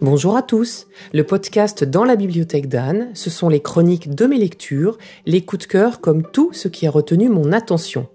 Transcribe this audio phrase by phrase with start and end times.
[0.00, 0.86] Bonjour à tous.
[1.12, 5.66] Le podcast Dans la bibliothèque d'Anne, ce sont les chroniques de mes lectures, les coups
[5.66, 8.06] de cœur comme tout ce qui a retenu mon attention.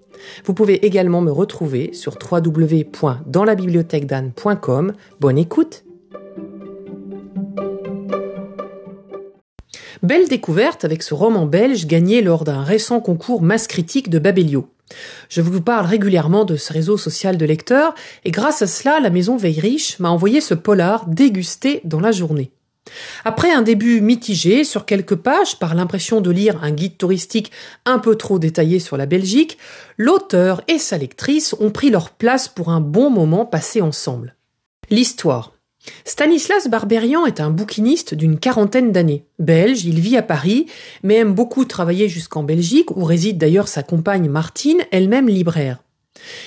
[0.44, 4.92] Vous pouvez également me retrouver sur www.danslabibliothèquedanne.com.
[5.20, 5.84] Bonne écoute.
[10.02, 14.68] Belle découverte avec ce roman belge gagné lors d'un récent concours masse critique de Babelio.
[15.28, 17.94] Je vous parle régulièrement de ce réseau social de lecteurs
[18.24, 22.50] et grâce à cela, la maison Veilrich m'a envoyé ce polar dégusté dans la journée.
[23.24, 27.52] Après un début mitigé sur quelques pages par l'impression de lire un guide touristique
[27.84, 29.58] un peu trop détaillé sur la Belgique,
[29.96, 34.34] l'auteur et sa lectrice ont pris leur place pour un bon moment passé ensemble.
[34.90, 35.52] L'histoire.
[36.04, 39.24] Stanislas Barberian est un bouquiniste d'une quarantaine d'années.
[39.38, 40.66] Belge, il vit à Paris,
[41.02, 45.78] mais aime beaucoup travailler jusqu'en Belgique, où réside d'ailleurs sa compagne Martine, elle-même libraire.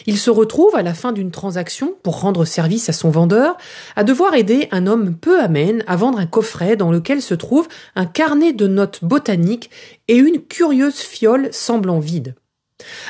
[0.05, 3.55] Il se retrouve à la fin d'une transaction, pour rendre service à son vendeur,
[3.95, 7.67] à devoir aider un homme peu amène à vendre un coffret dans lequel se trouve
[7.95, 9.69] un carnet de notes botaniques
[10.07, 12.35] et une curieuse fiole semblant vide.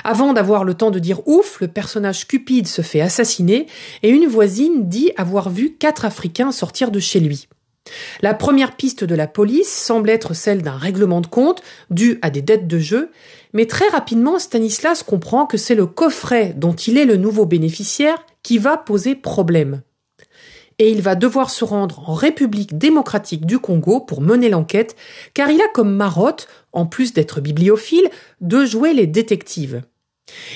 [0.03, 3.67] Avant d'avoir le temps de dire ouf, le personnage cupide se fait assassiner
[4.03, 7.47] et une voisine dit avoir vu quatre Africains sortir de chez lui.
[8.21, 12.29] La première piste de la police semble être celle d'un règlement de compte dû à
[12.29, 13.09] des dettes de jeu,
[13.53, 18.23] mais très rapidement Stanislas comprend que c'est le coffret dont il est le nouveau bénéficiaire
[18.43, 19.81] qui va poser problème
[20.81, 24.95] et il va devoir se rendre en République démocratique du Congo pour mener l'enquête,
[25.35, 28.09] car il a comme marotte, en plus d'être bibliophile,
[28.41, 29.83] de jouer les détectives.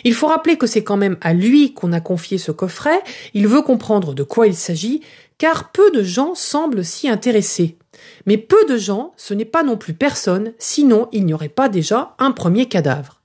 [0.04, 3.00] Il faut rappeler que c'est quand même à lui qu'on a confié ce coffret,
[3.36, 5.02] il veut comprendre de quoi il s'agit,
[5.38, 7.78] car peu de gens semblent s'y intéresser.
[8.26, 11.70] Mais peu de gens, ce n'est pas non plus personne, sinon il n'y aurait pas
[11.70, 13.22] déjà un premier cadavre.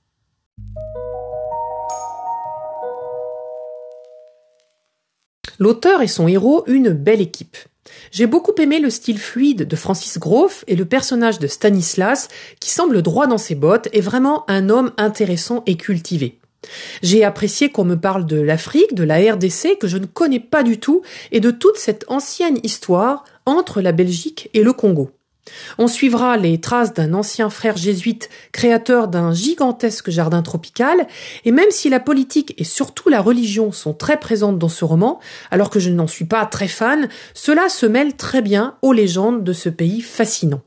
[5.61, 7.55] L'auteur et son héros une belle équipe.
[8.09, 12.71] J'ai beaucoup aimé le style fluide de Francis Groff et le personnage de Stanislas, qui
[12.71, 16.39] semble droit dans ses bottes, est vraiment un homme intéressant et cultivé.
[17.03, 20.63] J'ai apprécié qu'on me parle de l'Afrique, de la RDC, que je ne connais pas
[20.63, 25.11] du tout, et de toute cette ancienne histoire entre la Belgique et le Congo.
[25.77, 31.07] On suivra les traces d'un ancien frère jésuite créateur d'un gigantesque jardin tropical,
[31.45, 35.19] et même si la politique et surtout la religion sont très présentes dans ce roman,
[35.49, 39.43] alors que je n'en suis pas très fan, cela se mêle très bien aux légendes
[39.43, 40.61] de ce pays fascinant.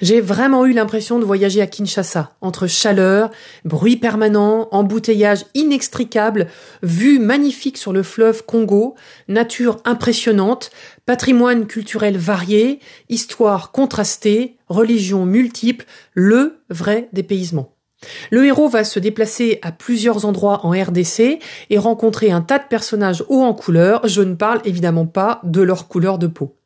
[0.00, 3.30] J'ai vraiment eu l'impression de voyager à Kinshasa, entre chaleur,
[3.64, 6.46] bruit permanent, embouteillage inextricable,
[6.82, 8.94] vue magnifique sur le fleuve Congo,
[9.28, 10.70] nature impressionnante,
[11.04, 12.78] patrimoine culturel varié,
[13.08, 17.74] histoire contrastée, religion multiple, le vrai dépaysement.
[18.30, 21.38] Le héros va se déplacer à plusieurs endroits en RDC
[21.70, 25.62] et rencontrer un tas de personnages hauts en couleur, je ne parle évidemment pas de
[25.62, 26.56] leur couleur de peau.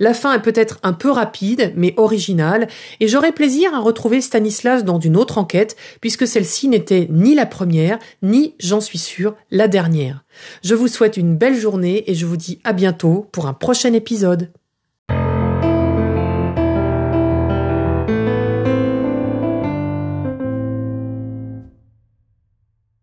[0.00, 2.68] La fin est peut-être un peu rapide, mais originale,
[3.00, 7.46] et j'aurais plaisir à retrouver Stanislas dans une autre enquête, puisque celle-ci n'était ni la
[7.46, 10.24] première, ni, j'en suis sûr, la dernière.
[10.62, 13.92] Je vous souhaite une belle journée et je vous dis à bientôt pour un prochain
[13.92, 14.50] épisode.